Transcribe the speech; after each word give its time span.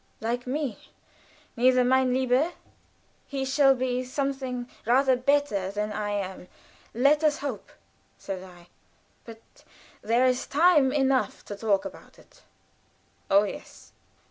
"Like 0.19 0.47
me? 0.47 0.79
Nie, 1.55 1.69
mein 1.83 2.11
lieber; 2.11 2.53
he 3.27 3.45
shall 3.45 3.75
be 3.75 4.03
something 4.03 4.67
rather 4.83 5.15
better 5.15 5.69
than 5.69 5.93
I 5.93 6.09
am, 6.09 6.47
let 6.95 7.23
us 7.23 7.37
hope," 7.37 7.71
said 8.17 8.41
I; 8.41 8.69
"but 9.25 9.41
there 10.01 10.25
is 10.25 10.47
time 10.47 10.91
enough 10.91 11.45
to 11.45 11.55
talk 11.55 11.85
about 11.85 12.17
it." 12.17 12.41
"Oh, 13.29 13.43
yes! 13.43 13.91